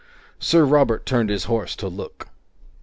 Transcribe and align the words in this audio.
Sir 0.39 0.65
Robert 0.65 1.05
turned 1.05 1.29
his 1.29 1.43
horse 1.43 1.75
to 1.75 1.87
look. 1.87 2.29